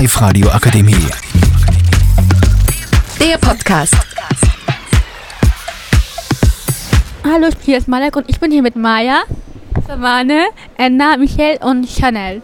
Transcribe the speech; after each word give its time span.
Live-Radio 0.00 0.48
Akademie. 0.48 1.10
Der 3.20 3.36
Podcast. 3.36 3.94
Hallo, 7.22 7.48
hier 7.62 7.76
ist 7.76 7.86
Malek 7.86 8.16
und 8.16 8.26
ich 8.30 8.40
bin 8.40 8.50
hier 8.50 8.62
mit 8.62 8.76
Maya, 8.76 9.24
Savane, 9.86 10.46
Anna, 10.78 11.18
Michael 11.18 11.58
und 11.60 11.86
Chanel. 11.86 12.40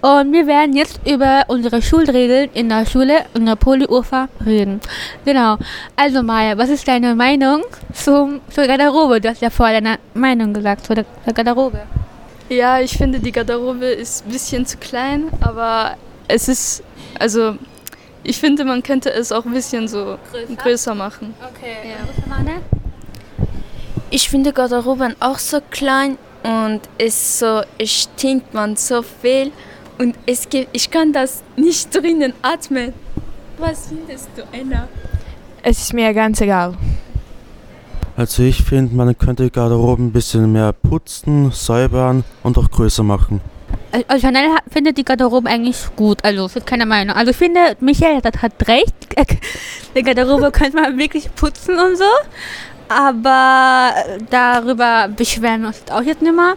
Und 0.00 0.32
wir 0.32 0.46
werden 0.46 0.76
jetzt 0.76 1.00
über 1.04 1.46
unsere 1.48 1.82
Schulregeln 1.82 2.50
in 2.54 2.68
der 2.68 2.86
Schule 2.86 3.24
in 3.34 3.44
der 3.44 3.56
Polyurfa 3.56 4.28
reden. 4.46 4.80
Genau. 5.24 5.58
Also 5.96 6.22
Maya, 6.22 6.56
was 6.56 6.68
ist 6.68 6.86
deine 6.86 7.16
Meinung 7.16 7.62
zum, 7.92 8.40
zur 8.50 8.68
Garderobe? 8.68 9.20
Du 9.20 9.30
hast 9.30 9.42
ja 9.42 9.50
vorher 9.50 9.80
deine 9.80 9.98
Meinung 10.14 10.54
gesagt 10.54 10.86
zur, 10.86 10.94
zur 10.94 11.34
Garderobe. 11.34 11.80
Ja, 12.48 12.78
ich 12.78 12.96
finde, 12.96 13.18
die 13.18 13.32
Garderobe 13.32 13.86
ist 13.86 14.24
ein 14.24 14.30
bisschen 14.30 14.64
zu 14.64 14.76
klein, 14.76 15.24
aber 15.40 15.96
es 16.30 16.48
ist, 16.48 16.82
also 17.18 17.56
ich 18.22 18.38
finde, 18.38 18.64
man 18.64 18.82
könnte 18.82 19.12
es 19.12 19.32
auch 19.32 19.44
ein 19.44 19.52
bisschen 19.52 19.88
so 19.88 20.18
größer, 20.30 20.54
größer 20.56 20.94
machen. 20.94 21.34
Okay. 21.40 21.76
Ja. 21.90 22.60
Ich 24.10 24.28
finde 24.28 24.52
Garderoben 24.52 25.14
auch 25.20 25.38
so 25.38 25.60
klein 25.70 26.18
und 26.42 26.80
es 26.98 27.38
so 27.38 27.62
es 27.78 27.90
stinkt 27.90 28.54
man 28.54 28.76
so 28.76 29.02
viel 29.02 29.52
und 29.98 30.16
es 30.26 30.48
gibt, 30.48 30.68
ich 30.72 30.90
kann 30.90 31.12
das 31.12 31.42
nicht 31.56 31.94
drinnen 31.94 32.32
atmen. 32.42 32.92
Was 33.58 33.88
findest 33.88 34.28
du, 34.36 34.42
Anna? 34.52 34.88
Es 35.62 35.78
ist 35.78 35.92
mir 35.92 36.12
ganz 36.14 36.40
egal. 36.40 36.74
Also 38.16 38.42
ich 38.42 38.62
finde, 38.62 38.94
man 38.94 39.16
könnte 39.16 39.44
die 39.44 39.50
Garderobe 39.50 40.02
ein 40.02 40.12
bisschen 40.12 40.52
mehr 40.52 40.72
putzen, 40.72 41.50
säubern 41.52 42.24
und 42.42 42.58
auch 42.58 42.70
größer 42.70 43.02
machen. 43.02 43.40
Also 43.92 44.26
Chanel 44.26 44.50
hat- 44.54 44.62
findet 44.72 44.96
die 44.98 45.04
Garderobe 45.04 45.48
eigentlich 45.48 45.76
gut, 45.96 46.18
also 46.24 46.46
es 46.46 46.56
ist 46.56 46.66
keine 46.66 46.86
Meinung. 46.86 47.16
Also 47.16 47.32
ich 47.32 47.36
finde, 47.36 47.76
Michael 47.80 48.22
hat, 48.22 48.40
hat 48.42 48.52
recht, 48.68 48.94
die 49.96 50.02
Garderobe 50.02 50.50
könnte 50.52 50.76
man 50.76 50.96
wirklich 50.96 51.34
putzen 51.34 51.76
und 51.78 51.96
so, 51.96 52.04
aber 52.88 53.92
darüber 54.30 55.08
beschweren 55.08 55.62
wir 55.62 55.68
uns 55.68 55.78
jetzt 55.78 55.92
auch 55.92 56.02
jetzt 56.02 56.22
nicht 56.22 56.34
mehr. 56.34 56.54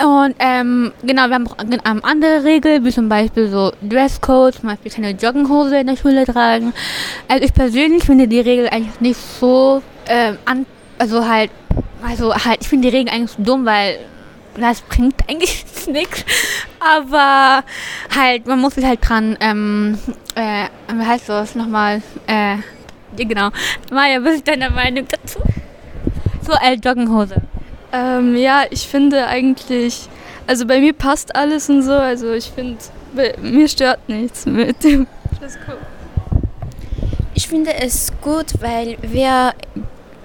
Und 0.00 0.36
ähm, 0.38 0.92
genau, 1.02 1.26
wir 1.26 1.34
haben 1.34 1.48
auch 1.48 1.56
ähm, 1.60 2.00
andere 2.04 2.44
Regeln, 2.44 2.84
wie 2.84 2.92
zum 2.92 3.08
Beispiel 3.08 3.48
so 3.50 3.72
Dresscode, 3.82 4.54
zum 4.54 4.68
Beispiel 4.68 4.92
keine 4.92 5.10
Jogginghose 5.10 5.78
in 5.80 5.88
der 5.88 5.96
Schule 5.96 6.24
tragen. 6.24 6.72
Also 7.26 7.44
ich 7.44 7.52
persönlich 7.52 8.04
finde 8.04 8.28
die 8.28 8.38
Regel 8.38 8.68
eigentlich 8.68 9.00
nicht 9.00 9.18
so, 9.40 9.82
ähm, 10.08 10.38
an, 10.44 10.66
also 10.98 11.26
halt, 11.28 11.50
also 12.06 12.32
halt, 12.32 12.58
ich 12.60 12.68
finde 12.68 12.88
die 12.90 12.96
Regel 12.96 13.12
eigentlich 13.12 13.32
so 13.32 13.42
dumm, 13.42 13.66
weil 13.66 13.98
das 14.60 14.80
bringt 14.82 15.16
eigentlich 15.28 15.64
nichts. 15.86 16.24
Aber 16.80 17.64
halt, 18.14 18.46
man 18.46 18.60
muss 18.60 18.74
sich 18.74 18.84
halt 18.84 19.00
dran, 19.06 19.36
ähm, 19.40 19.98
äh, 20.34 20.66
wie 20.92 21.04
heißt 21.04 21.28
das 21.28 21.54
nochmal? 21.54 22.02
Äh, 22.26 22.56
ja, 23.16 23.24
genau. 23.24 23.50
Maja, 23.90 24.22
was 24.22 24.36
ist 24.36 24.48
deine 24.48 24.70
Meinung 24.70 25.06
dazu? 25.08 25.40
So, 26.42 26.52
äh, 26.52 26.74
Jogginghose. 26.74 27.42
Ähm, 27.92 28.36
ja, 28.36 28.64
ich 28.70 28.86
finde 28.86 29.26
eigentlich, 29.26 30.08
also 30.46 30.66
bei 30.66 30.80
mir 30.80 30.92
passt 30.92 31.34
alles 31.34 31.68
und 31.68 31.82
so, 31.82 31.92
also 31.92 32.32
ich 32.32 32.50
finde, 32.50 32.78
mir 33.40 33.68
stört 33.68 34.08
nichts 34.08 34.46
mit 34.46 34.84
dem 34.84 35.06
Dresscode. 35.38 35.78
Ich 37.34 37.48
finde 37.48 37.74
es 37.74 38.12
gut, 38.20 38.60
weil 38.60 38.98
wir 39.00 39.54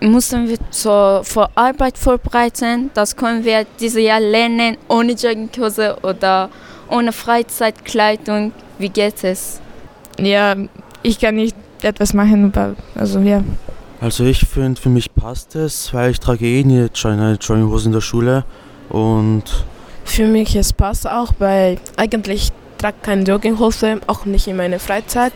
müssen 0.03 0.47
wir 0.47 0.57
zur 0.69 1.23
vor 1.23 1.49
Arbeit 1.55 1.97
vorbereiten. 1.97 2.91
Das 2.93 3.15
können 3.15 3.43
wir 3.43 3.65
dieses 3.79 4.01
Jahr 4.01 4.19
lernen 4.19 4.77
ohne 4.87 5.13
Jogginghose 5.13 5.97
oder 6.03 6.49
ohne 6.89 7.11
Freizeitkleidung. 7.11 8.51
Wie 8.77 8.89
geht 8.89 9.23
es? 9.23 9.61
Ja, 10.19 10.55
ich 11.01 11.19
kann 11.19 11.35
nicht 11.35 11.55
etwas 11.81 12.13
machen, 12.13 12.45
aber 12.45 12.75
also 12.95 13.19
ja. 13.19 13.43
Also 14.01 14.25
ich 14.25 14.39
finde, 14.45 14.79
für 14.79 14.89
mich 14.89 15.13
passt 15.15 15.55
es, 15.55 15.93
weil 15.93 16.11
ich 16.11 16.19
trage 16.19 16.45
eh 16.45 16.63
nie 16.63 16.89
eine 17.05 17.37
Jogginghose 17.39 17.87
in 17.87 17.93
der 17.93 18.01
Schule 18.01 18.43
und 18.89 19.43
Für 20.03 20.27
mich 20.27 20.55
es 20.55 20.73
passt 20.73 21.07
auch, 21.07 21.33
weil 21.39 21.77
eigentlich 21.95 22.49
trage 22.77 22.95
ich 22.97 23.05
keine 23.05 23.23
Jogginghose, 23.23 24.01
auch 24.07 24.25
nicht 24.25 24.47
in 24.47 24.57
meiner 24.57 24.79
Freizeit. 24.79 25.33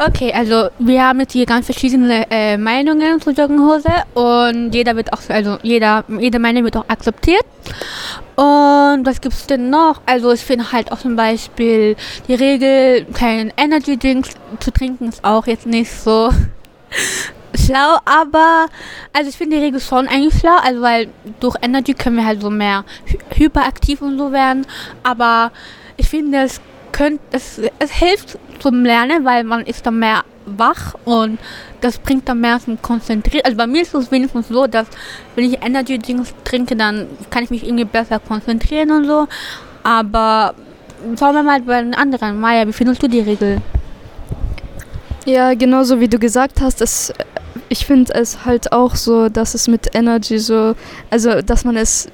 Okay, 0.00 0.32
also 0.32 0.68
wir 0.78 1.04
haben 1.04 1.18
jetzt 1.18 1.32
hier 1.32 1.44
ganz 1.44 1.66
verschiedene 1.66 2.24
äh, 2.30 2.56
Meinungen 2.56 3.20
zur 3.20 3.32
Jogginghose 3.32 3.90
und 4.14 4.72
jeder 4.72 4.94
wird 4.94 5.12
auch, 5.12 5.18
also 5.28 5.58
jeder, 5.62 6.04
jede 6.20 6.38
Meinung 6.38 6.62
wird 6.62 6.76
auch 6.76 6.88
akzeptiert. 6.88 7.42
Und 8.36 9.04
was 9.04 9.20
gibt's 9.20 9.48
denn 9.48 9.70
noch? 9.70 10.00
Also 10.06 10.30
ich 10.30 10.42
finde 10.42 10.70
halt 10.70 10.92
auch 10.92 11.00
zum 11.00 11.16
Beispiel 11.16 11.96
die 12.28 12.34
Regel, 12.34 13.06
kein 13.12 13.52
Energy 13.56 13.98
Drinks 13.98 14.30
zu 14.60 14.70
trinken, 14.70 15.08
ist 15.08 15.24
auch 15.24 15.48
jetzt 15.48 15.66
nicht 15.66 15.90
so 15.90 16.30
schlau, 17.56 17.98
aber 18.04 18.66
also 19.12 19.28
ich 19.28 19.36
finde 19.36 19.56
die 19.56 19.62
Regel 19.64 19.80
schon 19.80 20.06
eigentlich 20.06 20.38
schlau, 20.38 20.58
also 20.62 20.80
weil 20.80 21.08
durch 21.40 21.56
Energy 21.60 21.94
können 21.94 22.18
wir 22.18 22.24
halt 22.24 22.40
so 22.40 22.50
mehr 22.50 22.84
hy 23.04 23.18
hyperaktiv 23.34 24.00
und 24.00 24.16
so 24.16 24.30
werden, 24.30 24.64
aber 25.02 25.50
ich 25.96 26.08
finde 26.08 26.42
es 26.42 26.60
könnt, 26.98 27.20
es, 27.30 27.60
es 27.78 27.92
hilft 27.92 28.38
zum 28.58 28.84
Lernen, 28.84 29.24
weil 29.24 29.44
man 29.44 29.62
ist 29.62 29.86
dann 29.86 30.00
mehr 30.00 30.24
wach 30.46 30.94
und 31.04 31.38
das 31.80 31.98
bringt 31.98 32.28
dann 32.28 32.40
mehr 32.40 32.58
zum 32.58 32.82
Konzentrieren. 32.82 33.44
Also 33.44 33.56
bei 33.56 33.68
mir 33.68 33.82
ist 33.82 33.94
es 33.94 34.10
wenigstens 34.10 34.48
so, 34.48 34.66
dass 34.66 34.88
wenn 35.36 35.44
ich 35.44 35.62
Energy 35.64 35.98
Drinks 35.98 36.34
trinke, 36.42 36.74
dann 36.74 37.06
kann 37.30 37.44
ich 37.44 37.50
mich 37.50 37.64
irgendwie 37.64 37.84
besser 37.84 38.18
konzentrieren 38.18 38.90
und 38.90 39.06
so. 39.06 39.28
Aber 39.84 40.54
schauen 41.18 41.34
wir 41.34 41.44
mal 41.44 41.60
bei 41.60 41.82
den 41.82 41.94
anderen. 41.94 42.40
Maja, 42.40 42.66
wie 42.66 42.72
findest 42.72 43.00
du 43.00 43.06
die 43.06 43.20
Regel? 43.20 43.58
Ja, 45.24 45.54
genauso 45.54 46.00
wie 46.00 46.08
du 46.08 46.18
gesagt 46.18 46.60
hast, 46.60 46.80
es, 46.80 47.12
ich 47.68 47.86
finde 47.86 48.12
es 48.14 48.44
halt 48.44 48.72
auch 48.72 48.96
so, 48.96 49.28
dass 49.28 49.54
es 49.54 49.68
mit 49.68 49.94
Energy 49.94 50.38
so, 50.38 50.74
also 51.10 51.42
dass 51.42 51.64
man 51.64 51.76
es 51.76 52.08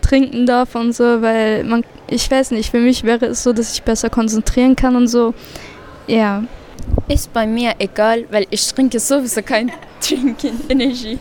trinken 0.00 0.46
darf 0.46 0.74
und 0.76 0.94
so, 0.94 1.20
weil 1.20 1.64
man, 1.64 1.84
ich 2.06 2.30
weiß 2.30 2.50
nicht, 2.52 2.70
für 2.70 2.80
mich 2.80 3.02
wäre 3.04 3.26
es 3.26 3.42
so, 3.42 3.52
dass 3.52 3.74
ich 3.74 3.82
besser 3.82 4.10
konzentrieren 4.10 4.76
kann 4.76 4.96
und 4.96 5.08
so. 5.08 5.34
Ja. 6.06 6.44
Ist 7.08 7.32
bei 7.32 7.46
mir 7.46 7.74
egal, 7.78 8.24
weil 8.30 8.46
ich 8.50 8.66
trinke 8.72 9.00
sowieso 9.00 9.42
kein 9.42 9.72
Trinken, 10.00 10.60
Energy. 10.68 11.18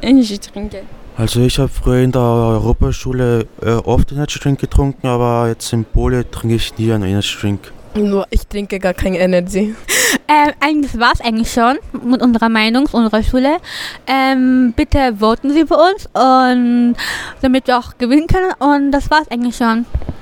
Energy 0.00 0.38
trinke. 0.38 0.82
also 1.16 1.40
ich 1.40 1.58
habe 1.58 1.68
früher 1.68 2.02
in 2.02 2.12
der 2.12 2.22
Europaschule 2.22 3.46
äh, 3.60 3.70
oft 3.72 4.12
Energy 4.12 4.38
Drink 4.38 4.60
getrunken, 4.60 5.06
aber 5.06 5.48
jetzt 5.48 5.72
in 5.72 5.84
Poli 5.84 6.24
trinke 6.24 6.56
ich 6.56 6.76
nie 6.78 6.92
einen 6.92 7.04
Energy 7.04 7.36
Drink. 7.40 7.72
Nur 7.94 8.26
ich 8.30 8.46
trinke 8.46 8.78
gar 8.78 8.94
keine 8.94 9.18
Energy. 9.18 9.74
Ähm, 10.28 10.54
eigentlich 10.60 10.98
war 10.98 11.12
es 11.12 11.20
eigentlich 11.20 11.52
schon 11.52 11.78
mit 12.02 12.20
unserer 12.20 12.48
Meinung, 12.48 12.86
unserer 12.90 13.22
Schule. 13.22 13.58
Ähm, 14.08 14.72
bitte 14.74 15.16
voten 15.18 15.52
Sie 15.52 15.66
für 15.66 15.76
uns 15.76 16.06
und 16.14 16.96
damit 17.42 17.68
wir 17.68 17.78
auch 17.78 17.96
gewinnen 17.96 18.26
können. 18.26 18.52
Und 18.58 18.90
das 18.90 19.08
war's 19.08 19.30
eigentlich 19.30 19.56
schon. 19.56 19.86